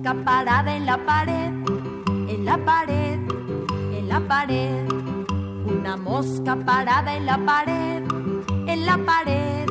mosca 0.00 0.24
parada 0.24 0.74
en 0.74 0.86
la 0.86 0.96
pared, 0.96 1.52
en 2.28 2.44
la 2.46 2.56
pared, 2.56 3.18
en 3.92 4.08
la 4.08 4.20
pared. 4.20 4.88
Una 5.66 5.96
mosca 5.96 6.56
parada 6.56 7.14
en 7.14 7.26
la 7.26 7.36
pared, 7.36 8.02
en 8.66 8.86
la 8.86 8.96
pared, 8.96 9.68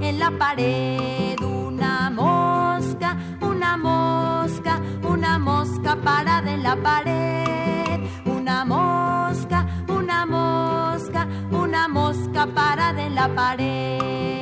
en 0.00 0.18
la 0.20 0.30
pared. 0.30 1.40
Una 1.40 2.08
mosca, 2.10 3.16
una 3.40 3.76
mosca, 3.76 4.80
una 5.02 5.38
mosca 5.40 5.96
parada 5.96 6.52
en 6.52 6.62
la 6.62 6.76
pared. 6.76 8.00
Una 8.26 8.64
mosca, 8.64 9.66
una 9.88 10.24
mosca, 10.24 11.26
una 11.50 11.88
mosca 11.88 12.46
parada 12.46 13.02
en 13.02 13.14
la 13.16 13.28
pared. 13.34 14.33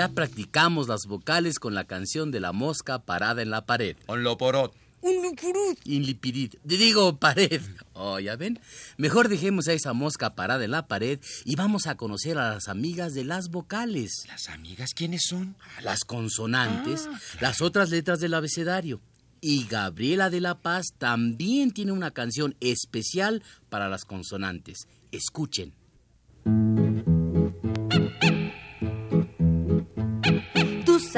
Ya 0.00 0.08
practicamos 0.08 0.88
las 0.88 1.04
vocales 1.06 1.58
con 1.58 1.74
la 1.74 1.84
canción 1.84 2.30
de 2.30 2.40
la 2.40 2.52
mosca 2.52 3.00
parada 3.00 3.42
en 3.42 3.50
la 3.50 3.66
pared. 3.66 3.98
On 4.06 4.22
lo 4.24 4.38
porot. 4.38 4.72
Un 5.02 5.22
lupurut. 5.22 5.78
Inlipirid. 5.84 6.54
Digo, 6.64 7.18
pared. 7.18 7.60
Oh, 7.92 8.18
ya 8.18 8.34
ven. 8.36 8.58
Mejor 8.96 9.28
dejemos 9.28 9.68
a 9.68 9.74
esa 9.74 9.92
mosca 9.92 10.34
parada 10.34 10.64
en 10.64 10.70
la 10.70 10.86
pared 10.86 11.20
y 11.44 11.54
vamos 11.54 11.86
a 11.86 11.98
conocer 11.98 12.38
a 12.38 12.54
las 12.54 12.68
amigas 12.68 13.12
de 13.12 13.24
las 13.24 13.50
vocales. 13.50 14.24
¿Las 14.26 14.48
amigas 14.48 14.94
quiénes 14.94 15.24
son? 15.28 15.54
Las 15.82 16.04
consonantes, 16.06 17.06
las 17.42 17.60
otras 17.60 17.90
letras 17.90 18.20
del 18.20 18.32
abecedario. 18.32 19.02
Y 19.42 19.66
Gabriela 19.66 20.30
de 20.30 20.40
la 20.40 20.62
Paz 20.62 20.94
también 20.96 21.72
tiene 21.72 21.92
una 21.92 22.10
canción 22.10 22.56
especial 22.60 23.42
para 23.68 23.90
las 23.90 24.06
consonantes. 24.06 24.88
Escuchen. 25.12 25.74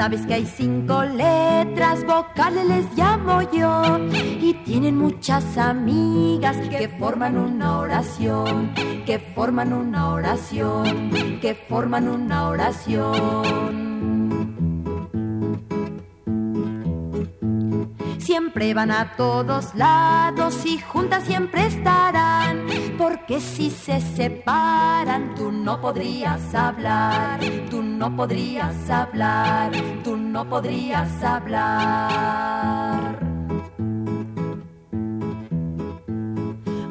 Sabes 0.03 0.25
que 0.25 0.33
hay 0.33 0.45
cinco 0.45 1.01
letras, 1.03 2.05
vocales 2.05 2.65
les 2.65 2.85
llamo 2.97 3.41
yo. 3.53 3.99
Y 4.11 4.53
tienen 4.65 4.97
muchas 4.97 5.57
amigas 5.57 6.57
que 6.67 6.89
forman 6.99 7.37
una 7.37 7.79
oración, 7.79 8.73
que 9.05 9.17
forman 9.33 9.71
una 9.71 10.09
oración, 10.09 11.39
que 11.39 11.55
forman 11.69 12.09
una 12.09 12.49
oración. 12.49 13.43
Siempre 18.17 18.73
van 18.73 18.91
a 18.91 19.15
todos 19.15 19.73
lados 19.73 20.65
y 20.65 20.79
juntas 20.79 21.23
siempre 21.23 21.67
estarán. 21.67 21.92
Porque 23.25 23.39
si 23.39 23.69
se 23.69 24.01
separan, 24.01 25.33
tú 25.35 25.49
no 25.49 25.79
podrías 25.79 26.53
hablar, 26.53 27.39
tú 27.69 27.81
no 27.81 28.13
podrías 28.13 28.89
hablar, 28.89 29.71
tú 30.03 30.17
no 30.17 30.43
podrías 30.49 31.23
hablar. 31.23 33.17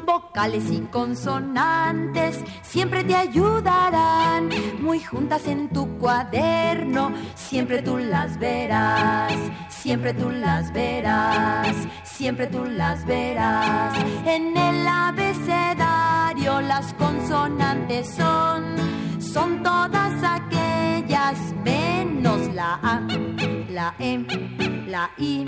Vocales 0.07 0.71
y 0.71 0.79
consonantes 0.91 2.39
siempre 2.63 3.03
te 3.03 3.15
ayudarán, 3.15 4.49
muy 4.81 5.01
juntas 5.01 5.45
en 5.45 5.69
tu 5.69 5.99
cuaderno, 5.99 7.11
siempre 7.35 7.83
tú 7.83 7.99
las 7.99 8.39
verás, 8.39 9.35
siempre 9.69 10.15
tú 10.15 10.31
las 10.31 10.73
verás, 10.73 11.75
siempre 12.03 12.47
tú 12.47 12.65
las 12.65 13.05
verás. 13.05 13.93
En 14.25 14.57
el 14.57 14.87
abecedario 14.87 16.12
las 16.43 16.93
consonantes 16.95 18.15
son, 18.15 18.75
son 19.19 19.63
todas 19.63 20.11
aquellas 20.23 21.37
menos 21.63 22.53
la 22.53 22.79
A, 22.83 23.01
la 23.69 23.95
E, 23.97 24.25
la 24.87 25.09
I, 25.17 25.45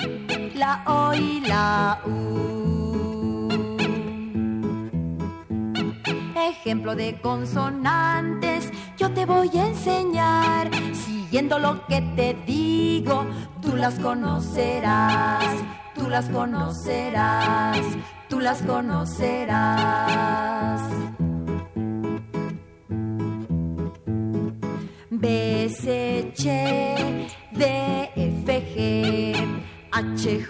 la 0.56 0.84
O 0.88 1.14
y 1.14 1.42
la 1.42 2.00
U. 2.06 3.50
Ejemplo 6.36 6.96
de 6.96 7.20
consonantes, 7.22 8.72
yo 8.98 9.12
te 9.12 9.26
voy 9.26 9.50
a 9.58 9.68
enseñar. 9.68 10.70
Siguiendo 10.94 11.60
lo 11.60 11.86
que 11.88 12.02
te 12.16 12.36
digo, 12.46 13.26
tú 13.76 13.82
las 13.82 14.00
conocerás, 14.00 15.44
tú 15.96 16.08
las 16.08 16.30
conocerás, 16.30 17.78
tú 18.30 18.40
las 18.40 18.62
conocerás. 18.62 20.00
B, 25.10 25.70
C, 25.70 26.32
H, 26.32 27.28
D, 27.52 28.12
F, 28.16 28.48
G, 28.74 29.36
H, 29.92 30.46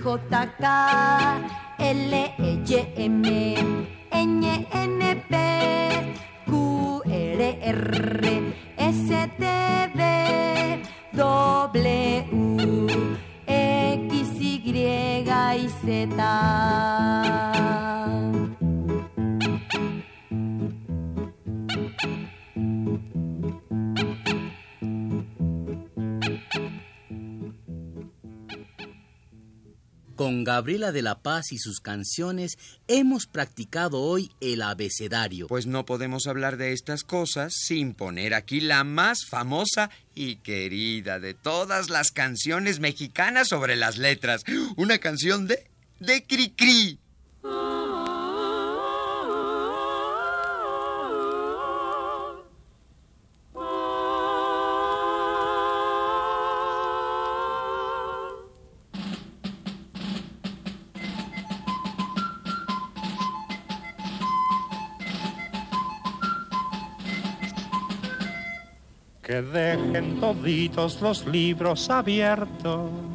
Con 30.15 30.43
Gabriela 30.43 30.91
de 30.91 31.04
la 31.04 31.21
Paz 31.21 31.52
y 31.52 31.60
sus 31.60 31.82
canciones 31.82 32.58
hemos 32.88 33.28
practicado 33.28 34.02
hoy 34.02 34.32
el 34.41 34.63
abecedario. 34.63 35.45
Pues 35.45 35.67
no 35.67 35.86
podemos 35.86 36.26
hablar 36.26 36.58
de 36.58 36.74
estas 36.74 37.04
cosas 37.04 37.54
sin 37.54 37.93
poner 37.93 38.34
aquí 38.34 38.60
la 38.60 38.84
más 38.84 39.26
famosa 39.30 39.91
y 40.15 40.38
querida 40.38 41.19
de 41.19 41.36
todas 41.36 41.91
las 41.91 42.12
canciones 42.12 42.80
mexicanas 42.80 43.50
sobre 43.50 43.76
las 43.76 44.00
letras. 44.00 44.43
Una 44.78 44.98
canción 44.98 45.45
de... 45.45 45.75
de 46.00 46.26
Cricri. 46.26 47.00
Que 69.22 69.42
dejen 69.42 70.20
toditos 70.20 71.02
los 71.02 71.26
libros 71.26 71.90
abiertos. 71.90 73.14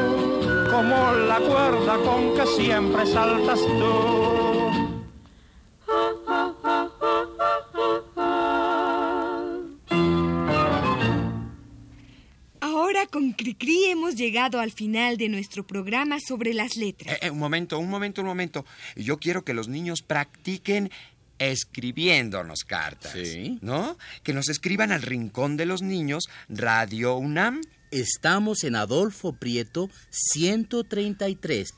como 0.71 1.13
la 1.13 1.37
cuerda 1.39 1.97
con 1.97 2.33
que 2.33 2.45
siempre 2.47 3.05
saltas 3.05 3.59
tú. 3.59 4.31
Ahora 12.61 13.05
con 13.07 13.33
Cricri 13.33 13.85
hemos 13.85 14.15
llegado 14.15 14.61
al 14.61 14.71
final 14.71 15.17
de 15.17 15.27
nuestro 15.27 15.67
programa 15.67 16.19
sobre 16.25 16.53
las 16.53 16.77
letras. 16.77 17.15
Eh, 17.15 17.19
eh, 17.23 17.29
un 17.31 17.39
momento, 17.39 17.77
un 17.77 17.89
momento, 17.89 18.21
un 18.21 18.27
momento. 18.27 18.65
Yo 18.95 19.17
quiero 19.17 19.43
que 19.43 19.53
los 19.53 19.67
niños 19.67 20.01
practiquen 20.01 20.89
escribiéndonos 21.37 22.63
cartas. 22.63 23.11
Sí. 23.11 23.59
¿No? 23.61 23.97
Que 24.23 24.31
nos 24.31 24.47
escriban 24.47 24.93
al 24.93 25.01
Rincón 25.01 25.57
de 25.57 25.65
los 25.65 25.81
Niños, 25.81 26.29
Radio 26.47 27.17
UNAM. 27.17 27.61
Estamos 27.91 28.63
en 28.63 28.77
Adolfo 28.77 29.33
Prieto 29.33 29.89
133, 30.11 31.73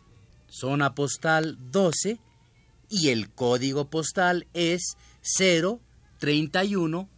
zona 0.48 0.94
postal 0.94 1.58
12 1.72 2.20
y 2.88 3.10
el 3.10 3.32
código 3.32 3.90
postal 3.90 4.46
es 4.54 4.96
03100. 6.20 7.10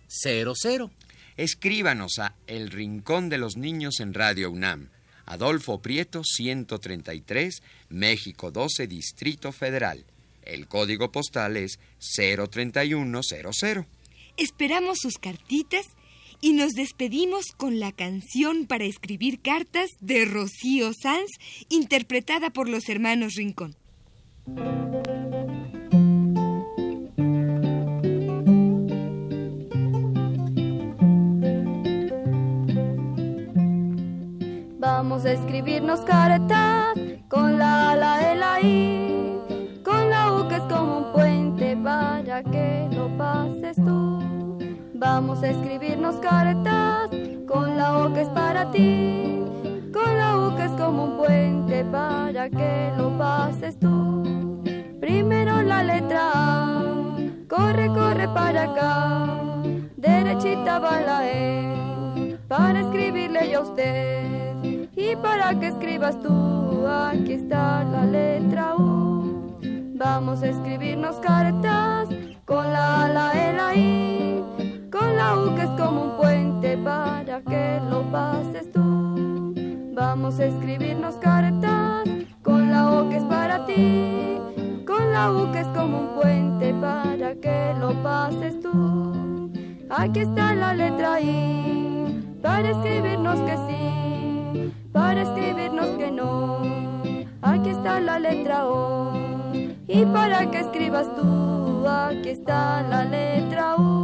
Escríbanos 1.36 2.20
a 2.20 2.36
El 2.48 2.72
Rincón 2.72 3.28
de 3.28 3.38
los 3.38 3.58
Niños 3.58 4.00
en 4.00 4.14
Radio 4.14 4.50
UNAM. 4.50 4.88
Adolfo 5.26 5.82
Prieto 5.82 6.24
133, 6.24 7.64
México 7.90 8.52
12, 8.52 8.88
Distrito 8.88 9.52
Federal. 9.52 10.06
El 10.42 10.70
código 10.70 11.12
postal 11.12 11.58
es 11.58 11.80
03100. 12.00 13.86
Esperamos 14.38 15.00
sus 15.02 15.18
cartitas 15.18 15.86
y 16.46 16.54
nos 16.54 16.74
despedimos 16.74 17.54
con 17.58 17.80
la 17.80 17.92
canción 17.92 18.68
para 18.68 18.84
escribir 18.84 19.42
cartas 19.42 19.90
de 20.00 20.26
Rocío 20.26 20.92
Sanz, 20.94 21.32
interpretada 21.70 22.52
por 22.52 22.70
los 22.70 22.88
hermanos 22.88 23.34
Rincón. 23.34 23.76
Vamos 34.78 35.26
a 35.26 35.32
escribirnos 35.32 36.02
cartas 36.02 36.94
con 37.28 37.58
la 37.58 37.90
A, 37.90 37.96
la 37.96 38.34
E, 38.34 38.36
la 38.36 38.62
I, 38.62 38.95
Vamos 44.98 45.44
a 45.44 45.50
escribirnos 45.50 46.16
cartas 46.16 47.10
con 47.46 47.76
la 47.76 47.98
O 47.98 48.14
que 48.14 48.22
es 48.22 48.30
para 48.30 48.72
ti, 48.72 49.44
con 49.92 50.18
la 50.18 50.38
U 50.38 50.56
que 50.56 50.64
es 50.64 50.72
como 50.72 51.04
un 51.04 51.18
puente 51.18 51.84
para 51.84 52.50
que 52.50 52.94
lo 52.98 53.18
pases 53.18 53.78
tú. 53.78 54.64
Primero 55.02 55.62
la 55.64 55.84
letra 55.84 56.32
A, 56.34 56.84
corre, 57.50 57.88
corre 57.90 58.30
para 58.30 58.64
acá, 58.64 59.28
derechita 59.98 60.80
va 60.80 61.02
la 61.02 61.30
E, 61.30 62.38
para 62.48 62.80
escribirle 62.80 63.52
yo 63.52 63.60
a 63.60 63.64
usted. 63.64 64.56
Y 64.96 65.14
para 65.18 65.60
que 65.60 65.68
escribas 65.68 66.22
tú, 66.22 66.88
aquí 66.88 67.34
está 67.34 67.84
la 67.84 68.06
letra 68.06 68.76
U. 68.78 69.58
Vamos 69.96 70.42
a 70.42 70.48
escribirnos 70.48 71.18
cartas 71.18 72.08
con 72.46 72.72
la 72.72 73.04
A, 73.04 73.10
la 73.10 73.50
E, 73.50 73.54
la 73.54 73.76
I, 73.76 74.15
que 75.54 75.64
es 75.64 75.70
como 75.72 76.04
un 76.04 76.18
puente 76.18 76.78
para 76.78 77.42
que 77.42 77.80
lo 77.90 78.02
pases 78.12 78.72
tú. 78.72 79.54
Vamos 79.94 80.40
a 80.40 80.46
escribirnos 80.46 81.16
cartas 81.16 82.06
con 82.42 82.72
la 82.72 82.92
O 82.92 83.10
que 83.10 83.18
es 83.18 83.24
para 83.26 83.66
ti, 83.66 84.40
con 84.88 85.12
la 85.12 85.32
U 85.32 85.52
que 85.52 85.60
es 85.60 85.68
como 85.68 86.00
un 86.00 86.08
puente 86.16 86.74
para 86.74 87.36
que 87.36 87.74
lo 87.80 87.94
pases 88.02 88.60
tú. 88.62 89.52
Aquí 89.90 90.22
está 90.22 90.56
la 90.56 90.74
letra 90.74 91.22
I 91.22 92.38
para 92.42 92.70
escribirnos 92.70 93.40
que 93.42 93.58
sí, 93.68 94.74
para 94.92 95.22
escribirnos 95.22 95.90
que 95.98 96.12
no. 96.12 96.62
Aquí 97.42 97.70
está 97.70 98.00
la 98.00 98.18
letra 98.20 98.68
O 98.68 99.14
y 99.88 100.06
para 100.06 100.50
que 100.50 100.60
escribas 100.60 101.08
tú, 101.16 101.88
aquí 101.88 102.30
está 102.30 102.82
la 102.82 103.06
letra 103.06 103.76
U. 103.76 103.95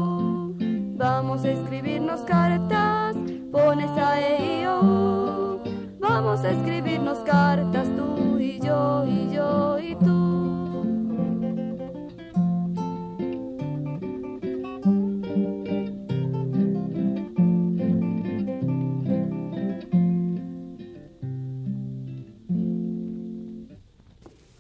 Vamos 1.32 1.46
a 1.46 1.52
escribirnos 1.52 2.22
cartas, 2.24 3.16
pones 3.54 3.90
a 3.92 4.20
E, 4.20 4.64
I, 4.64 4.66
O, 4.66 4.82
U. 4.82 5.62
Vamos 5.98 6.42
a 6.42 6.52
escribirnos 6.52 7.20
cartas 7.20 7.88
tú 7.96 8.38
y 8.38 8.60
yo 8.60 9.06
y 9.08 9.34
yo 9.34 9.80
y 9.80 9.96
tú. 9.96 10.84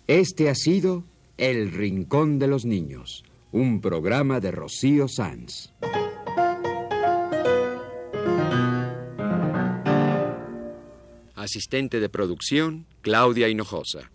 Este 0.08 0.50
ha 0.50 0.56
sido 0.56 1.04
El 1.36 1.74
Rincón 1.74 2.40
de 2.40 2.48
los 2.48 2.64
Niños, 2.64 3.26
un 3.52 3.82
programa 3.82 4.40
de 4.40 4.52
Rocío 4.52 5.10
Sanz. 5.10 5.74
Asistente 11.52 12.00
de 12.00 12.08
producción, 12.08 12.88
Claudia 13.02 13.50
Hinojosa. 13.50 14.10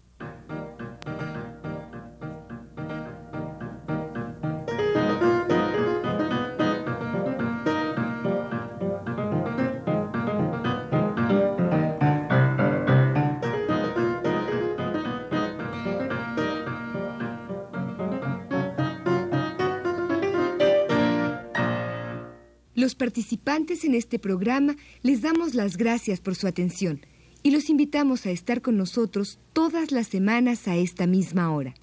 Los 22.75 22.95
participantes 22.95 23.85
en 23.85 23.95
este 23.95 24.19
programa 24.19 24.75
les 25.03 25.21
damos 25.21 25.53
las 25.53 25.77
gracias 25.77 26.23
por 26.23 26.35
su 26.35 26.47
atención 26.47 27.03
y 27.47 27.53
los 27.53 27.71
invitamos 27.71 28.27
a 28.27 28.31
estar 28.31 28.61
con 28.61 28.77
nosotros 28.77 29.39
todas 29.53 29.93
las 29.93 30.09
semanas 30.09 30.67
a 30.67 30.75
esta 30.75 31.07
misma 31.07 31.53
hora. 31.53 31.75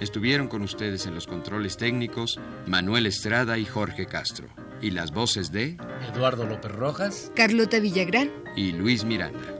Estuvieron 0.00 0.46
con 0.46 0.62
ustedes 0.62 1.04
en 1.06 1.16
los 1.16 1.26
controles 1.26 1.76
técnicos 1.76 2.38
Manuel 2.68 3.06
Estrada 3.06 3.58
y 3.58 3.64
Jorge 3.64 4.06
Castro. 4.06 4.46
Y 4.80 4.92
las 4.92 5.10
voces 5.10 5.50
de 5.50 5.78
Eduardo 6.14 6.46
López 6.46 6.70
Rojas. 6.70 7.32
Carlota 7.34 7.80
Villagrán. 7.80 8.30
y 8.54 8.70
Luis 8.70 9.04
Miranda. 9.04 9.55